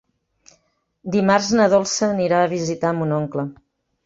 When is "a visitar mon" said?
2.47-3.15